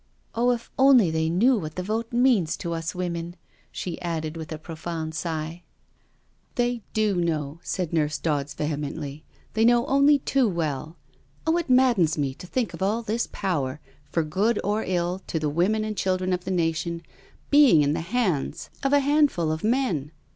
Oh, 0.33 0.49
if 0.49 0.71
only 0.79 1.11
they 1.11 1.29
knew 1.29 1.59
what 1.59 1.75
the 1.75 1.83
vote 1.83 2.11
means 2.11 2.57
to 2.57 2.73
us 2.73 2.95
women 2.95 3.35
I 3.35 3.37
she 3.71 4.01
added, 4.01 4.35
with 4.35 4.51
a 4.51 4.57
profound 4.57 5.13
sigh. 5.13 5.61
"They 6.55 6.81
do 6.93 7.13
know 7.15 7.59
I'* 7.61 7.65
said 7.65 7.93
Nurse 7.93 8.17
Dodds 8.17 8.55
vehemently," 8.55 9.23
they 9.53 9.63
know 9.63 9.85
only 9.85 10.17
too 10.17 10.49
well. 10.49 10.97
Oh, 11.45 11.55
it 11.57 11.69
maddens 11.69 12.17
me 12.17 12.33
to 12.33 12.47
think 12.47 12.73
of 12.73 12.81
all 12.81 13.03
this 13.03 13.29
power, 13.31 13.79
for 14.09 14.23
good 14.23 14.59
or 14.63 14.83
ill 14.83 15.19
to 15.27 15.37
the 15.37 15.49
women 15.49 15.83
and 15.85 15.95
children 15.95 16.33
of 16.33 16.45
the 16.45 16.49
nation, 16.49 17.03
being 17.51 17.83
in 17.83 17.93
the 17.93 18.01
hands 18.01 18.71
of 18.81 18.93
a 18.93 19.01
handful 19.01 19.45
i82 19.45 19.49
NO 19.49 19.51
SURRENDER 19.51 19.53
of 19.53 19.71
men. 20.01 20.11